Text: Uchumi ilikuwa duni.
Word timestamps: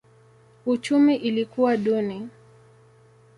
Uchumi 0.65 1.15
ilikuwa 1.15 1.77
duni. 1.77 2.29